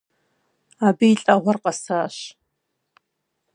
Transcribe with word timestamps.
Абы 0.87 1.05
и 1.13 1.15
лӏэгъуэр 1.21 1.57
къэсащ. 1.63 2.15